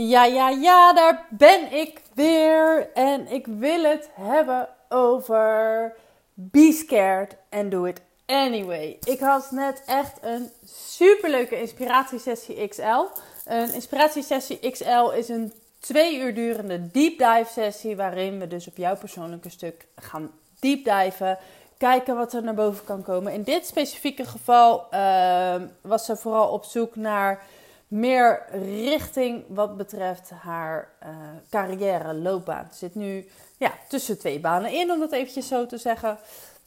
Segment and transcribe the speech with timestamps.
[0.00, 2.90] Ja, ja, ja, daar ben ik weer.
[2.94, 5.94] En ik wil het hebben over
[6.34, 8.98] Be Scared and Do It Anyway.
[9.04, 13.04] Ik had net echt een superleuke inspiratiesessie XL.
[13.44, 17.96] Een inspiratiesessie XL is een twee uur durende deep dive sessie.
[17.96, 20.30] Waarin we dus op jouw persoonlijke stuk gaan
[20.60, 21.38] deep diven.
[21.78, 23.32] Kijken wat er naar boven kan komen.
[23.32, 27.42] In dit specifieke geval uh, was ze vooral op zoek naar
[27.88, 31.08] meer richting wat betreft haar uh,
[31.50, 32.68] carrière, loopbaan.
[32.70, 36.18] Ze zit nu ja, tussen twee banen in, om dat eventjes zo te zeggen.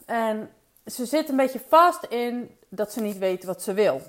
[0.06, 0.50] En
[0.86, 4.02] ze zit een beetje vast in dat ze niet weet wat ze wil.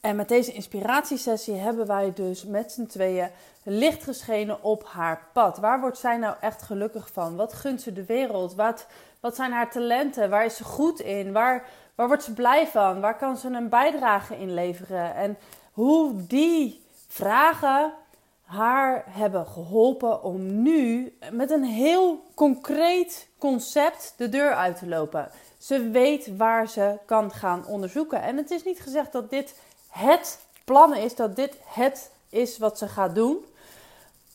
[0.00, 3.30] En met deze inspiratiesessie hebben wij dus met z'n tweeën
[3.62, 5.58] licht geschenen op haar pad.
[5.58, 7.36] Waar wordt zij nou echt gelukkig van?
[7.36, 8.54] Wat gunt ze de wereld?
[8.54, 8.86] Wat,
[9.20, 10.30] wat zijn haar talenten?
[10.30, 11.32] Waar is ze goed in?
[11.32, 13.00] Waar, waar wordt ze blij van?
[13.00, 15.14] Waar kan ze een bijdrage in leveren?
[15.14, 15.38] En
[15.78, 17.92] hoe die vragen
[18.42, 25.30] haar hebben geholpen om nu met een heel concreet concept de deur uit te lopen.
[25.58, 28.22] Ze weet waar ze kan gaan onderzoeken.
[28.22, 29.54] En het is niet gezegd dat dit
[29.88, 33.44] het plan is, dat dit het is wat ze gaat doen.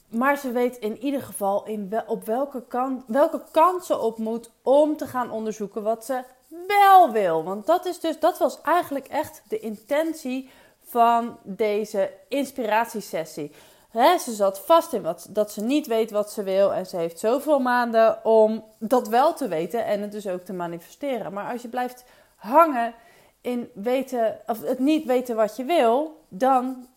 [0.07, 4.49] Maar ze weet in ieder geval in op welke kant, welke kant ze op moet
[4.61, 6.23] om te gaan onderzoeken wat ze
[6.67, 7.43] wel wil.
[7.43, 10.49] Want dat, is dus, dat was eigenlijk echt de intentie
[10.93, 13.51] van deze inspiratiesessie.
[13.89, 16.73] He, ze zat vast in wat, dat ze niet weet wat ze wil.
[16.73, 20.53] En ze heeft zoveel maanden om dat wel te weten en het dus ook te
[20.53, 21.33] manifesteren.
[21.33, 22.03] Maar als je blijft
[22.35, 22.93] hangen
[23.41, 26.87] in weten, of het niet weten wat je wil, dan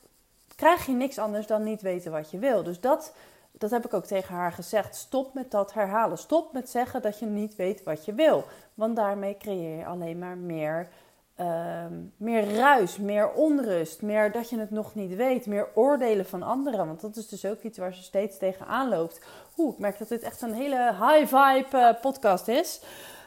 [0.57, 2.63] krijg je niks anders dan niet weten wat je wil.
[2.63, 3.13] Dus dat,
[3.53, 4.97] dat heb ik ook tegen haar gezegd.
[4.97, 6.19] Stop met dat herhalen.
[6.19, 8.45] Stop met zeggen dat je niet weet wat je wil.
[8.75, 10.89] Want daarmee creëer je alleen maar meer
[11.37, 16.43] Ehm, meer ruis, meer onrust, meer dat je het nog niet weet, meer oordelen van
[16.43, 16.87] anderen.
[16.87, 19.21] Want dat is dus ook iets waar ze steeds tegenaan loopt.
[19.57, 22.81] Oeh, ik merk dat dit echt een hele high vibe uh, podcast is.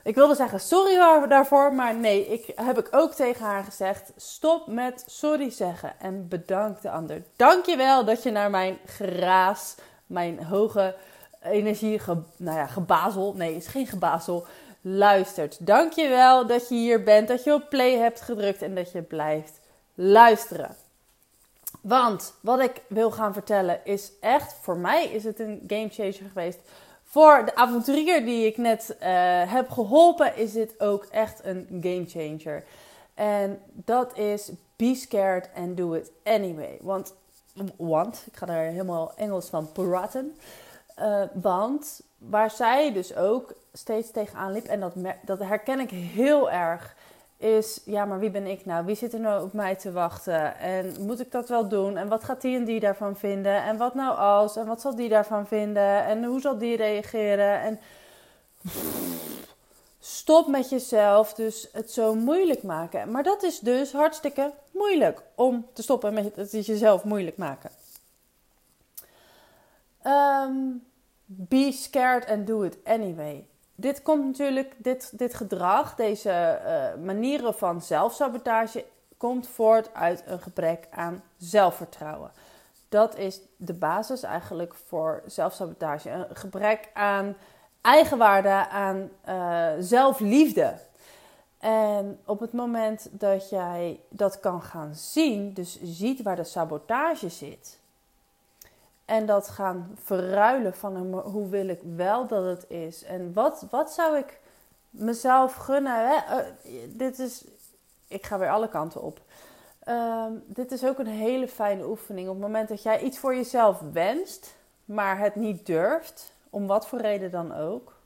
[0.03, 0.95] Ik wilde zeggen sorry
[1.27, 6.27] daarvoor, maar nee, ik heb ik ook tegen haar gezegd: stop met sorry zeggen en
[6.27, 7.23] bedank de ander.
[7.35, 9.75] Dank je wel dat je naar mijn geraas,
[10.05, 10.95] mijn hoge
[11.41, 12.01] energie,
[12.37, 14.45] nou ja, gebazel, nee, is geen gebazel,
[14.97, 15.67] luistert.
[15.67, 19.59] Dankjewel dat je hier bent, dat je op play hebt gedrukt en dat je blijft
[19.93, 20.75] luisteren.
[21.81, 26.29] Want wat ik wil gaan vertellen is echt, voor mij is het een game changer
[26.33, 26.59] geweest.
[27.03, 29.07] Voor de avonturier die ik net uh,
[29.51, 32.63] heb geholpen, is dit ook echt een game changer.
[33.13, 36.77] En dat is be scared and do it anyway.
[36.81, 37.13] Want,
[37.77, 40.37] want ik ga daar helemaal Engels van praten.
[40.99, 46.51] Uh, want waar zij dus ook steeds tegenaan liep, en dat, dat herken ik heel
[46.51, 46.95] erg,
[47.37, 48.85] is: ja, maar wie ben ik nou?
[48.85, 50.57] Wie zit er nou op mij te wachten?
[50.57, 51.97] En moet ik dat wel doen?
[51.97, 53.63] En wat gaat die en die daarvan vinden?
[53.63, 54.55] En wat nou als?
[54.55, 56.05] En wat zal die daarvan vinden?
[56.05, 57.61] En hoe zal die reageren?
[57.61, 57.79] En
[59.99, 63.11] stop met jezelf dus het zo moeilijk maken.
[63.11, 67.69] Maar dat is dus hartstikke moeilijk om te stoppen met het jezelf moeilijk maken.
[70.05, 70.83] Um,
[71.25, 73.45] be scared and do it anyway.
[73.79, 78.85] Dit komt natuurlijk, dit, dit gedrag, deze uh, manieren van zelfsabotage,
[79.17, 82.31] komt voort uit een gebrek aan zelfvertrouwen.
[82.89, 86.09] Dat is de basis eigenlijk voor zelfsabotage.
[86.09, 87.35] Een gebrek aan
[87.81, 90.73] eigenwaarde, aan uh, zelfliefde.
[91.59, 97.29] En op het moment dat jij dat kan gaan zien, dus ziet waar de sabotage
[97.29, 97.79] zit,
[99.09, 103.03] en dat gaan verruilen van hoe wil ik wel dat het is.
[103.03, 104.39] En wat, wat zou ik
[104.89, 106.09] mezelf gunnen.
[106.09, 106.15] Hè?
[106.15, 106.45] Uh,
[106.89, 107.45] dit is,
[108.07, 109.21] ik ga weer alle kanten op.
[109.87, 112.27] Uh, dit is ook een hele fijne oefening.
[112.27, 114.55] Op het moment dat jij iets voor jezelf wenst,
[114.85, 117.98] maar het niet durft, om wat voor reden dan ook,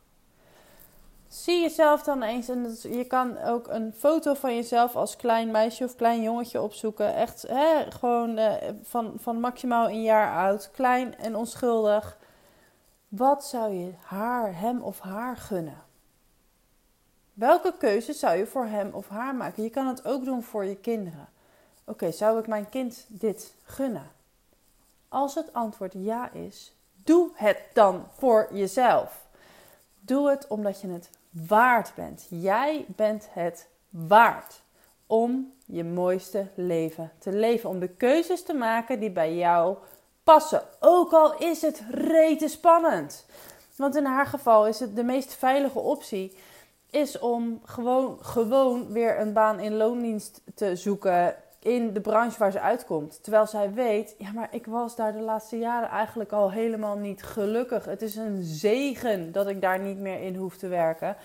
[1.34, 2.50] Zie jezelf dan eens.
[2.50, 7.16] En je kan ook een foto van jezelf als klein meisje of klein jongetje opzoeken.
[7.16, 10.72] Echt hè, gewoon eh, van, van maximaal een jaar oud.
[10.72, 12.18] Klein en onschuldig.
[13.08, 15.82] Wat zou je haar, hem of haar gunnen?
[17.34, 19.64] Welke keuze zou je voor hem of haar maken?
[19.64, 21.30] Je kan het ook doen voor je kinderen.
[21.86, 24.12] Oké, zou ik mijn kind dit gunnen?
[25.08, 29.26] Als het antwoord ja is, doe het dan voor jezelf.
[30.00, 32.28] Doe het omdat je het waard bent.
[32.30, 34.62] Jij bent het waard
[35.08, 37.70] om je mooiste leven te leven.
[37.70, 39.78] Om de keuzes te maken die bij jou
[40.24, 40.62] passen.
[40.80, 43.26] Ook al is het rete spannend.
[43.76, 46.38] Want in haar geval is het de meest veilige optie.
[46.90, 51.36] Is om gewoon, gewoon weer een baan in loondienst te zoeken.
[51.64, 53.24] In de branche waar ze uitkomt.
[53.24, 57.24] Terwijl zij weet, ja, maar ik was daar de laatste jaren eigenlijk al helemaal niet
[57.24, 57.86] gelukkig.
[57.86, 61.16] Het is een zegen dat ik daar niet meer in hoef te werken.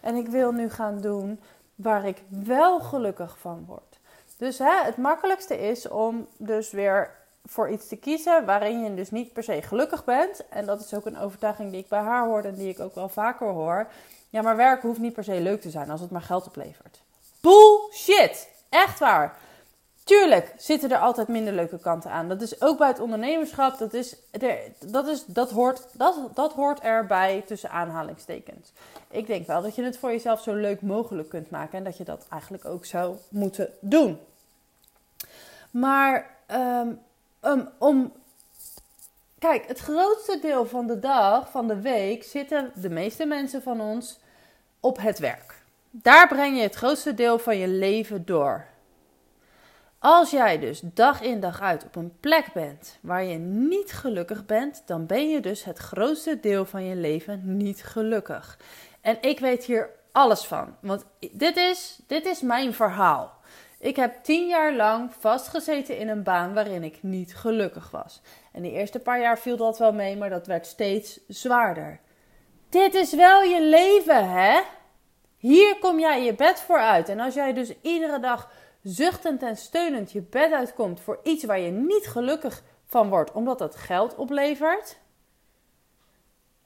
[0.00, 1.40] En ik wil nu gaan doen
[1.74, 3.98] waar ik wel gelukkig van word.
[4.36, 7.10] Dus hè, het makkelijkste is om dus weer
[7.44, 10.48] voor iets te kiezen waarin je dus niet per se gelukkig bent.
[10.48, 12.94] En dat is ook een overtuiging die ik bij haar hoor en die ik ook
[12.94, 13.86] wel vaker hoor.
[14.30, 17.02] Ja, maar werken hoeft niet per se leuk te zijn als het maar geld oplevert.
[17.40, 18.48] Bullshit!
[18.68, 19.36] Echt waar.
[20.06, 22.28] Tuurlijk zitten er altijd minder leuke kanten aan.
[22.28, 23.78] Dat is ook bij het ondernemerschap.
[23.78, 24.16] Dat, is,
[24.78, 28.72] dat, is, dat, hoort, dat, dat hoort erbij tussen aanhalingstekens.
[29.10, 31.78] Ik denk wel dat je het voor jezelf zo leuk mogelijk kunt maken.
[31.78, 34.18] En dat je dat eigenlijk ook zou moeten doen.
[35.70, 36.36] Maar
[37.40, 38.12] um, om.
[39.38, 43.80] Kijk, het grootste deel van de dag, van de week, zitten de meeste mensen van
[43.80, 44.18] ons
[44.80, 45.54] op het werk.
[45.90, 48.74] Daar breng je het grootste deel van je leven door.
[50.08, 54.46] Als jij dus dag in dag uit op een plek bent waar je niet gelukkig
[54.46, 58.58] bent, dan ben je dus het grootste deel van je leven niet gelukkig.
[59.00, 63.32] En ik weet hier alles van, want dit is, dit is mijn verhaal.
[63.78, 68.22] Ik heb tien jaar lang vastgezeten in een baan waarin ik niet gelukkig was.
[68.52, 72.00] En de eerste paar jaar viel dat wel mee, maar dat werd steeds zwaarder.
[72.68, 74.60] Dit is wel je leven, hè?
[75.36, 77.08] Hier kom jij je bed voor uit.
[77.08, 78.50] En als jij dus iedere dag
[78.86, 83.60] zuchtend en steunend je bed uitkomt voor iets waar je niet gelukkig van wordt, omdat
[83.60, 84.98] het geld oplevert,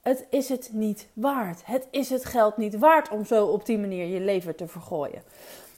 [0.01, 1.61] het is het niet waard.
[1.65, 5.23] Het is het geld niet waard om zo op die manier je leven te vergooien.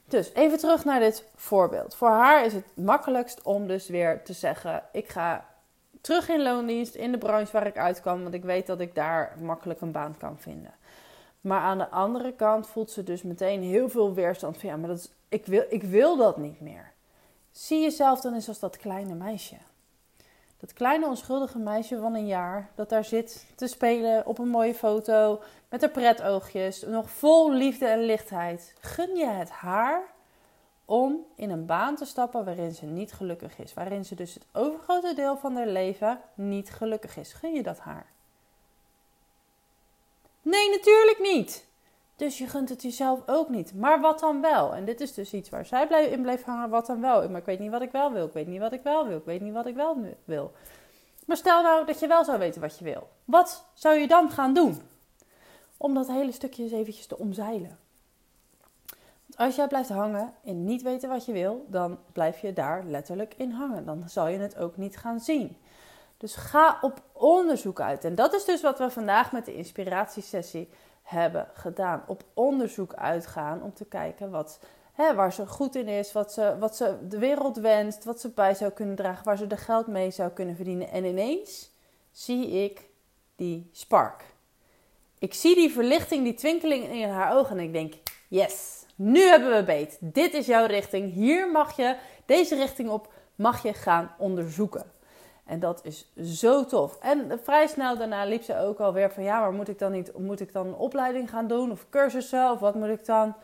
[0.05, 1.95] Dus even terug naar dit voorbeeld.
[1.95, 5.45] Voor haar is het makkelijkst om dus weer te zeggen: ik ga
[6.01, 9.35] terug in loondienst in de branche waar ik uitkwam, want ik weet dat ik daar
[9.41, 10.73] makkelijk een baan kan vinden.
[11.43, 14.87] Maar aan de andere kant voelt ze dus meteen heel veel weerstand van ja, maar
[14.87, 16.91] dat is, ik, wil, ik wil dat niet meer.
[17.51, 19.55] Zie jezelf dan eens als dat kleine meisje.
[20.57, 24.73] Dat kleine onschuldige meisje van een jaar dat daar zit te spelen op een mooie
[24.75, 28.73] foto met haar pretoogjes, nog vol liefde en lichtheid.
[28.79, 30.03] Gun je het haar
[30.85, 34.45] om in een baan te stappen waarin ze niet gelukkig is, waarin ze dus het
[34.51, 37.33] overgrote deel van haar leven niet gelukkig is.
[37.33, 38.12] Gun je dat haar?
[40.43, 41.65] Nee, natuurlijk niet.
[42.15, 43.73] Dus je gunt het jezelf ook niet.
[43.73, 44.73] Maar wat dan wel?
[44.73, 46.69] En dit is dus iets waar zij in bleef hangen.
[46.69, 47.29] Wat dan wel?
[47.29, 48.25] Maar ik weet niet wat ik wel wil.
[48.25, 49.17] Ik weet niet wat ik wel wil.
[49.17, 50.51] Ik weet niet wat ik wel wil.
[51.25, 53.09] Maar stel nou dat je wel zou weten wat je wil.
[53.25, 54.81] Wat zou je dan gaan doen?
[55.77, 57.79] Om dat hele stukje eens eventjes te omzeilen.
[59.25, 62.83] Want als jij blijft hangen en niet weten wat je wil, dan blijf je daar
[62.85, 63.85] letterlijk in hangen.
[63.85, 65.57] Dan zal je het ook niet gaan zien.
[66.23, 68.03] Dus ga op onderzoek uit.
[68.05, 70.69] En dat is dus wat we vandaag met de inspiratiesessie
[71.01, 72.03] hebben gedaan.
[72.07, 74.59] Op onderzoek uitgaan om te kijken wat,
[74.93, 78.29] hè, waar ze goed in is, wat ze, wat ze de wereld wenst, wat ze
[78.29, 80.89] bij zou kunnen dragen, waar ze de geld mee zou kunnen verdienen.
[80.89, 81.71] En ineens
[82.11, 82.89] zie ik
[83.35, 84.23] die spark.
[85.19, 87.93] Ik zie die verlichting, die twinkeling in haar ogen en ik denk:
[88.27, 89.97] yes, nu hebben we beet.
[89.99, 91.13] Dit is jouw richting.
[91.13, 94.91] Hier mag je, deze richting op, mag je gaan onderzoeken.
[95.45, 96.97] En dat is zo tof.
[96.99, 100.17] En vrij snel daarna liep ze ook alweer van ja, maar moet ik dan niet,
[100.17, 103.35] moet ik dan een opleiding gaan doen of cursussen of wat moet ik dan?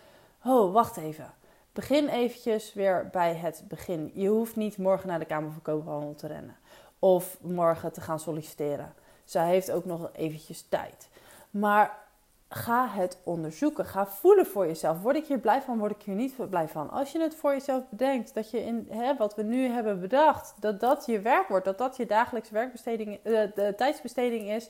[0.46, 1.34] Oh, wacht even.
[1.74, 4.12] Begin eventjes weer bij het begin.
[4.14, 6.56] Je hoeft niet morgen naar de Kamer van Koophandel te rennen
[7.00, 8.94] of morgen te gaan solliciteren.
[9.24, 11.10] Zij heeft ook nog eventjes tijd.
[11.50, 11.98] Maar
[12.50, 13.86] ga het onderzoeken.
[13.86, 15.02] Ga voelen voor jezelf.
[15.02, 15.78] Word ik hier blij van?
[15.78, 16.90] Word ik hier niet blij van?
[16.90, 20.54] Als je het voor jezelf bedenkt, dat je in hè, wat we nu hebben bedacht,
[20.60, 24.70] dat dat je werk wordt, dat dat je dagelijkse werkbesteding, uh, de tijdsbesteding is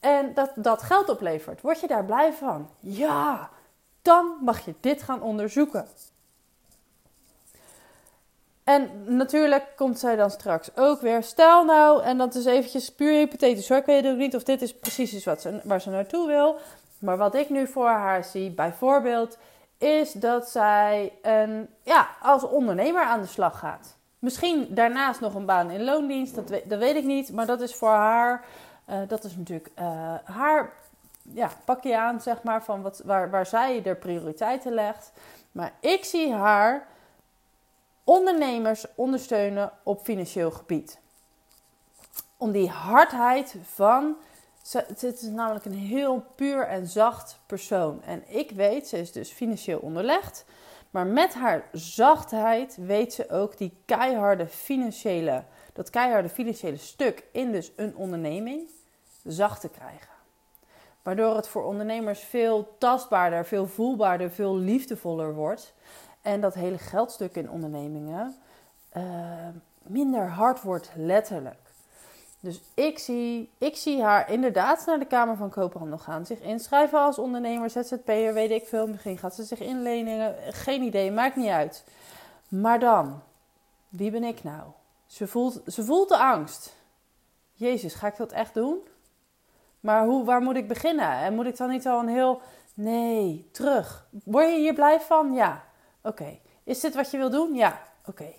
[0.00, 2.70] en dat dat geld oplevert, word je daar blij van?
[2.80, 3.50] Ja,
[4.02, 5.86] dan mag je dit gaan onderzoeken.
[8.64, 11.22] En natuurlijk komt zij dan straks ook weer.
[11.22, 13.78] Stel nou, en dat is eventjes puur hypothetisch hoor.
[13.78, 16.58] Ik weet ook niet of dit is precies is wat ze, waar ze naartoe wil.
[17.00, 19.38] Maar wat ik nu voor haar zie, bijvoorbeeld,
[19.78, 23.96] is dat zij een, ja, als ondernemer aan de slag gaat.
[24.18, 27.32] Misschien daarnaast nog een baan in loondienst, dat weet, dat weet ik niet.
[27.32, 28.44] Maar dat is voor haar,
[28.90, 30.72] uh, dat is natuurlijk uh, haar
[31.22, 35.12] ja, pakje aan, zeg maar, van wat, waar, waar zij de prioriteiten legt.
[35.52, 36.86] Maar ik zie haar
[38.04, 40.98] ondernemers ondersteunen op financieel gebied.
[42.36, 44.16] Om die hardheid van
[44.72, 48.02] het is namelijk een heel puur en zacht persoon.
[48.02, 50.44] En ik weet, ze is dus financieel onderlegd.
[50.90, 57.52] Maar met haar zachtheid weet ze ook die keiharde financiële, dat keiharde financiële stuk in
[57.52, 58.68] dus een onderneming
[59.24, 60.08] zacht te krijgen.
[61.02, 65.74] Waardoor het voor ondernemers veel tastbaarder, veel voelbaarder, veel liefdevoller wordt.
[66.22, 68.36] En dat hele geldstuk in ondernemingen
[69.82, 71.67] minder hard wordt, letterlijk.
[72.48, 76.26] Dus ik zie, ik zie haar inderdaad naar de Kamer van Koophandel gaan.
[76.26, 78.86] Zich inschrijven als ondernemer, ZZP'er, weet ik veel.
[78.86, 80.34] Misschien gaat ze zich inlenen.
[80.52, 81.84] Geen idee, maakt niet uit.
[82.48, 83.22] Maar dan,
[83.88, 84.62] wie ben ik nou?
[85.06, 86.74] Ze voelt, ze voelt de angst.
[87.52, 88.78] Jezus, ga ik dat echt doen?
[89.80, 91.10] Maar hoe, waar moet ik beginnen?
[91.10, 92.40] En moet ik dan niet al een heel...
[92.74, 94.06] Nee, terug.
[94.24, 95.32] Word je hier blij van?
[95.32, 95.64] Ja.
[96.02, 96.38] Oké.
[96.64, 97.54] Is dit wat je wil doen?
[97.54, 97.82] Ja.
[98.06, 98.32] Oké.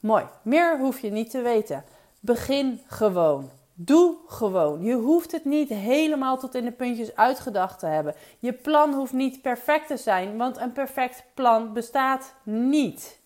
[0.00, 0.24] Mooi.
[0.42, 1.84] Meer hoef je niet te weten.
[2.24, 3.50] Begin gewoon.
[3.74, 4.82] Doe gewoon.
[4.82, 8.14] Je hoeft het niet helemaal tot in de puntjes uitgedacht te hebben.
[8.38, 13.18] Je plan hoeft niet perfect te zijn, want een perfect plan bestaat niet.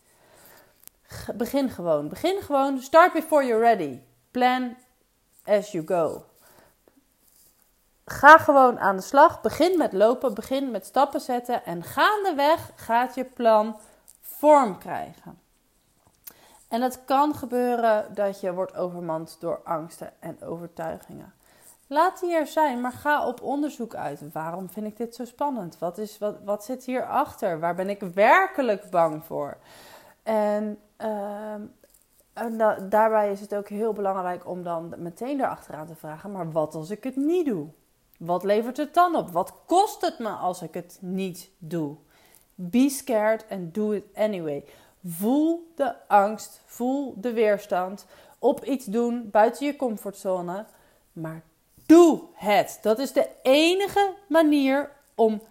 [1.34, 2.08] Begin gewoon.
[2.08, 2.80] Begin gewoon.
[2.80, 3.98] Start before you're ready.
[4.30, 4.76] Plan
[5.44, 6.24] as you go.
[8.04, 9.40] Ga gewoon aan de slag.
[9.40, 10.34] Begin met lopen.
[10.34, 11.64] Begin met stappen zetten.
[11.64, 13.76] En gaandeweg gaat je plan
[14.20, 15.45] vorm krijgen.
[16.68, 21.34] En het kan gebeuren dat je wordt overmand door angsten en overtuigingen.
[21.86, 24.32] Laat die er zijn, maar ga op onderzoek uit.
[24.32, 25.78] Waarom vind ik dit zo spannend?
[25.78, 27.60] Wat, is, wat, wat zit hierachter?
[27.60, 29.56] Waar ben ik werkelijk bang voor?
[30.22, 31.52] En, uh,
[32.32, 36.74] en daarbij is het ook heel belangrijk om dan meteen erachteraan te vragen: maar wat
[36.74, 37.68] als ik het niet doe?
[38.18, 39.30] Wat levert het dan op?
[39.30, 41.96] Wat kost het me als ik het niet doe?
[42.54, 44.64] Be scared and do it anyway.
[45.06, 48.06] Voel de angst, voel de weerstand
[48.38, 50.64] op iets doen buiten je comfortzone,
[51.12, 51.42] maar
[51.86, 52.78] doe het.
[52.82, 55.42] Dat is de enige manier om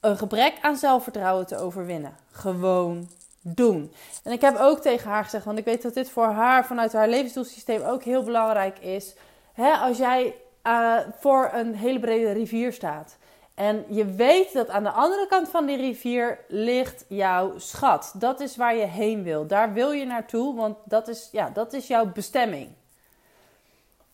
[0.00, 2.16] een gebrek aan zelfvertrouwen te overwinnen.
[2.30, 3.08] Gewoon
[3.40, 3.92] doen.
[4.24, 6.92] En ik heb ook tegen haar gezegd, want ik weet dat dit voor haar vanuit
[6.92, 9.14] haar levensdoelsysteem ook heel belangrijk is.
[9.56, 10.34] als jij
[10.66, 13.16] uh, voor een hele brede rivier staat
[13.54, 18.14] en je weet dat aan de andere kant van die rivier ligt jouw schat.
[18.18, 19.46] Dat is waar je heen wil.
[19.46, 22.70] Daar wil je naartoe, want dat is, ja, dat is jouw bestemming.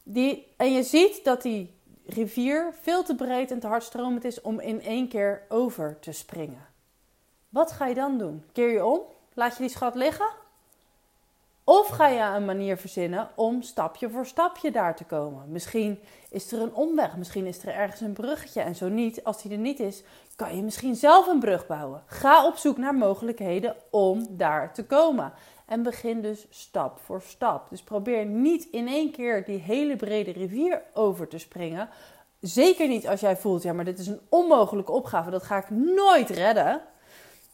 [0.03, 1.77] Die, en je ziet dat die
[2.07, 6.67] rivier veel te breed en te hardstromend is om in één keer over te springen.
[7.49, 8.45] Wat ga je dan doen?
[8.53, 9.01] Keer je om?
[9.35, 10.29] Laat je die schat liggen?
[11.69, 15.45] Of ga je een manier verzinnen om stapje voor stapje daar te komen?
[15.49, 15.99] Misschien
[16.31, 18.61] is er een omweg, misschien is er ergens een bruggetje.
[18.61, 20.03] En zo niet, als die er niet is,
[20.37, 22.03] kan je misschien zelf een brug bouwen.
[22.07, 25.33] Ga op zoek naar mogelijkheden om daar te komen.
[25.67, 27.71] En begin dus stap voor stap.
[27.71, 31.89] Dus probeer niet in één keer die hele brede rivier over te springen.
[32.41, 35.71] Zeker niet als jij voelt, ja, maar dit is een onmogelijke opgave, dat ga ik
[35.71, 36.83] nooit redden.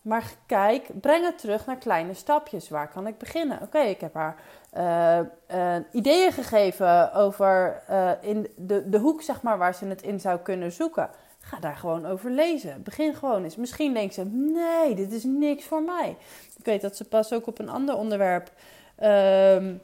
[0.05, 2.69] Maar kijk, breng het terug naar kleine stapjes.
[2.69, 3.63] Waar kan ik beginnen?
[3.63, 4.37] Oké, ik heb haar
[4.77, 5.19] uh,
[5.59, 10.21] uh, ideeën gegeven over uh, in de, de hoek, zeg maar, waar ze het in
[10.21, 11.11] zou kunnen zoeken.
[11.41, 12.83] Ga daar gewoon over lezen.
[12.83, 13.57] Begin gewoon eens.
[13.57, 16.17] Misschien denkt ze: nee, dit is niks voor mij.
[16.59, 18.51] Ik weet dat ze pas ook op een ander onderwerp
[18.97, 19.75] ehm,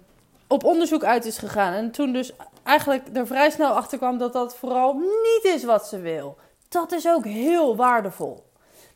[0.47, 1.73] op onderzoek uit is gegaan.
[1.73, 5.87] En toen dus eigenlijk er vrij snel achter kwam dat dat vooral niet is wat
[5.87, 6.37] ze wil.
[6.69, 8.49] Dat is ook heel waardevol.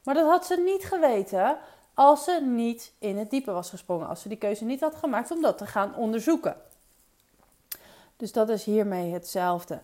[0.05, 1.57] Maar dat had ze niet geweten
[1.95, 4.09] als ze niet in het diepe was gesprongen.
[4.09, 6.57] Als ze die keuze niet had gemaakt om dat te gaan onderzoeken.
[8.17, 9.81] Dus dat is hiermee hetzelfde.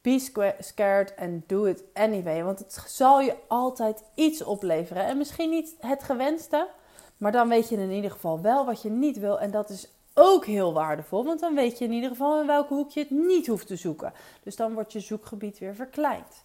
[0.00, 2.44] Be scared and do it anyway.
[2.44, 5.04] Want het zal je altijd iets opleveren.
[5.04, 6.68] En misschien niet het gewenste,
[7.16, 9.40] maar dan weet je in ieder geval wel wat je niet wil.
[9.40, 12.74] En dat is ook heel waardevol, want dan weet je in ieder geval in welke
[12.74, 14.12] hoek je het niet hoeft te zoeken.
[14.42, 16.44] Dus dan wordt je zoekgebied weer verkleind.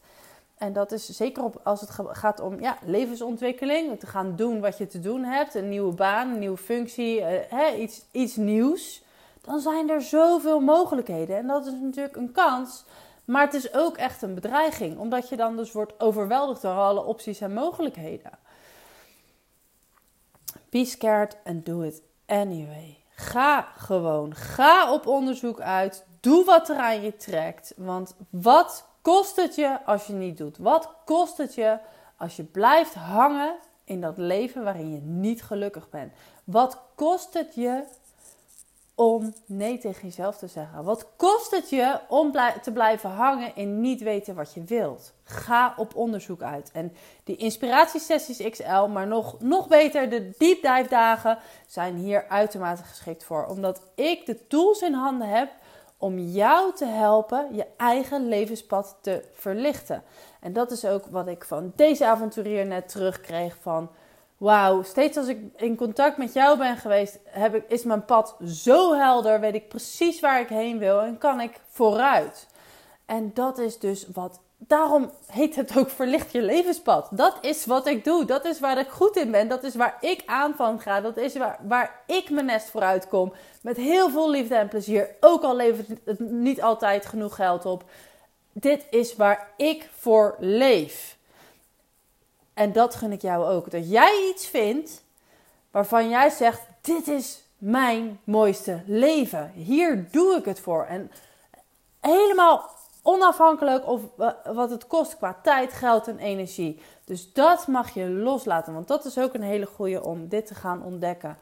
[0.58, 4.78] En dat is zeker op, als het gaat om ja, levensontwikkeling, te gaan doen wat
[4.78, 9.04] je te doen hebt, een nieuwe baan, een nieuwe functie, hè, iets, iets nieuws.
[9.42, 11.38] Dan zijn er zoveel mogelijkheden.
[11.38, 12.84] En dat is natuurlijk een kans,
[13.26, 17.04] maar het is ook echt een bedreiging, omdat je dan dus wordt overweldigd door alle
[17.04, 18.32] opties en mogelijkheden.
[20.70, 22.98] Be scared and do it anyway.
[23.16, 24.36] Ga gewoon.
[24.36, 26.06] Ga op onderzoek uit.
[26.20, 27.74] Doe wat er aan je trekt.
[27.78, 30.58] Want wat kost het je als je niet doet?
[30.58, 31.78] Wat kost het je
[32.18, 36.14] als je blijft hangen in dat leven waarin je niet gelukkig bent?
[36.44, 37.84] Wat kost het je
[38.96, 40.84] om nee tegen jezelf te zeggen?
[40.84, 42.32] Wat kost het je om
[42.62, 45.14] te blijven hangen in niet weten wat je wilt?
[45.24, 46.72] Ga op onderzoek uit.
[46.74, 46.94] En
[47.24, 53.24] die inspiratiesessies XL, maar nog, nog beter, de deep dive dagen zijn hier uitermate geschikt
[53.24, 53.46] voor.
[53.46, 55.52] Omdat ik de tools in handen heb
[56.04, 60.04] om jou te helpen je eigen levenspad te verlichten.
[60.40, 63.90] En dat is ook wat ik van deze avonturier net terugkreeg van...
[64.38, 68.36] Wauw, steeds als ik in contact met jou ben geweest, heb ik, is mijn pad
[68.46, 72.48] zo helder, weet ik precies waar ik heen wil en kan ik vooruit.
[73.06, 77.08] En dat is dus wat daarom heet het ook verlicht je levenspad.
[77.12, 78.26] Dat is wat ik doe.
[78.26, 79.48] Dat is waar ik goed in ben.
[79.48, 81.02] Dat is waar ik aan van ga.
[81.02, 83.34] Dat is waar, waar ik mijn nest vooruit kom.
[83.62, 85.16] Met heel veel liefde en plezier.
[85.20, 87.84] Ook al levert het niet altijd genoeg geld op.
[88.52, 91.18] Dit is waar ik voor leef.
[92.54, 93.72] En dat gun ik jou ook.
[93.72, 95.04] Dat jij iets vindt
[95.72, 99.52] waarvan jij zegt: Dit is mijn mooiste leven.
[99.56, 100.86] Hier doe ik het voor.
[100.86, 101.12] En
[102.00, 102.70] helemaal
[103.04, 104.02] onafhankelijk of
[104.44, 106.82] wat het kost qua tijd, geld en energie.
[107.06, 108.74] Dus dat mag je loslaten.
[108.74, 111.38] Want dat is ook een hele goede om dit te gaan ontdekken.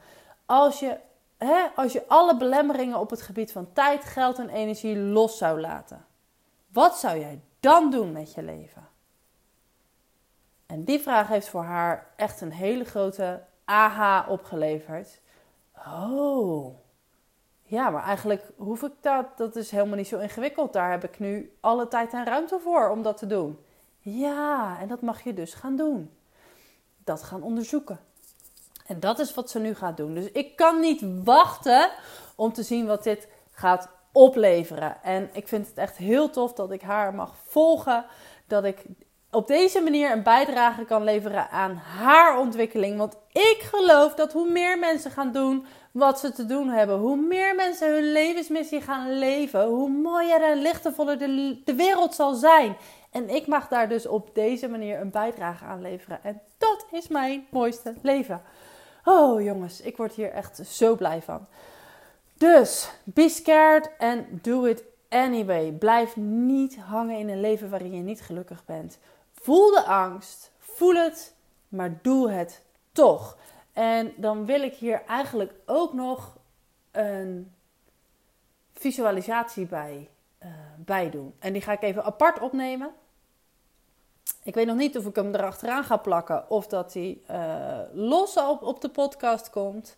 [0.46, 0.98] Als je,
[1.38, 5.60] hè, als je alle belemmeringen op het gebied van tijd, geld en energie los zou
[5.60, 6.06] laten.
[6.68, 8.88] Wat zou jij dan doen met je leven?
[10.66, 15.20] En die vraag heeft voor haar echt een hele grote aha opgeleverd.
[15.88, 16.76] Oh,
[17.72, 19.26] ja, maar eigenlijk hoef ik dat.
[19.38, 20.74] Dat is helemaal niet zo ingewikkeld.
[20.74, 23.60] Daar heb ik nu alle tijd en ruimte voor om dat te doen.
[24.00, 26.12] Ja, en dat mag je dus gaan doen.
[27.04, 28.00] Dat gaan onderzoeken.
[28.86, 30.14] En dat is wat ze nu gaat doen.
[30.14, 31.90] Dus ik kan niet wachten
[32.36, 35.04] om te zien wat dit gaat opleveren.
[35.04, 38.06] En ik vind het echt heel tof dat ik haar mag volgen.
[38.48, 38.86] Dat ik
[39.32, 42.98] op deze manier een bijdrage kan leveren aan haar ontwikkeling.
[42.98, 47.18] Want ik geloof dat hoe meer mensen gaan doen wat ze te doen hebben, hoe
[47.18, 52.78] meer mensen hun levensmissie gaan leven, hoe mooier en lichtervoller de, de wereld zal zijn.
[53.12, 56.20] En ik mag daar dus op deze manier een bijdrage aan leveren.
[56.24, 58.42] En dat is mijn mooiste leven.
[59.04, 61.48] Oh jongens, ik word hier echt zo blij van.
[62.38, 65.72] Dus, be scared and do it anyway.
[65.72, 68.98] Blijf niet hangen in een leven waarin je niet gelukkig bent.
[69.42, 71.36] Voel de angst, voel het,
[71.68, 73.38] maar doe het toch.
[73.74, 76.38] En dan wil ik hier eigenlijk ook nog
[76.92, 77.54] een
[78.74, 80.10] visualisatie bij,
[80.44, 81.34] uh, bij doen.
[81.40, 82.92] En die ga ik even apart opnemen.
[84.44, 88.38] Ik weet nog niet of ik hem erachteraan ga plakken of dat hij uh, los
[88.38, 89.98] op, op de podcast komt.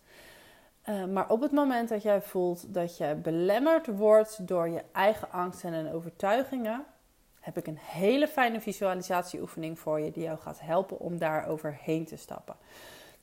[0.88, 5.30] Uh, maar op het moment dat jij voelt dat je belemmerd wordt door je eigen
[5.30, 6.84] angsten en overtuigingen,
[7.44, 12.04] heb ik een hele fijne visualisatieoefening voor je die jou gaat helpen om daar overheen
[12.04, 12.56] te stappen.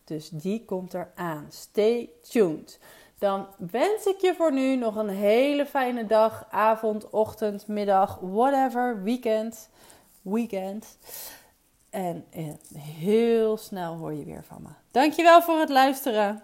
[0.04, 1.46] Dus die komt eraan.
[1.50, 2.80] Stay tuned.
[3.18, 9.04] Dan wens ik je voor nu nog een hele fijne dag, avond, ochtend, middag, whatever,
[9.04, 9.70] weekend.
[10.22, 10.98] Weekend.
[11.90, 12.26] En
[12.78, 14.70] heel snel hoor je weer van me.
[14.92, 16.44] Dankjewel voor het luisteren.